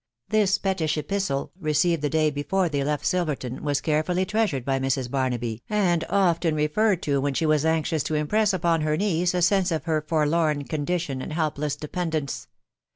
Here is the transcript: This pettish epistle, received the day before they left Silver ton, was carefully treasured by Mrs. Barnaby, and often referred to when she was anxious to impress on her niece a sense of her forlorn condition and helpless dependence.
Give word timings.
This 0.29 0.57
pettish 0.57 0.97
epistle, 0.97 1.51
received 1.59 2.01
the 2.01 2.09
day 2.09 2.31
before 2.31 2.69
they 2.69 2.83
left 2.83 3.05
Silver 3.05 3.35
ton, 3.35 3.63
was 3.63 3.81
carefully 3.81 4.25
treasured 4.25 4.65
by 4.65 4.79
Mrs. 4.79 5.11
Barnaby, 5.11 5.61
and 5.69 6.03
often 6.09 6.55
referred 6.55 7.03
to 7.03 7.21
when 7.21 7.35
she 7.35 7.45
was 7.45 7.65
anxious 7.65 8.01
to 8.05 8.15
impress 8.15 8.51
on 8.55 8.81
her 8.81 8.97
niece 8.97 9.35
a 9.35 9.43
sense 9.43 9.69
of 9.71 9.83
her 9.83 10.01
forlorn 10.01 10.63
condition 10.63 11.21
and 11.21 11.33
helpless 11.33 11.75
dependence. 11.75 12.47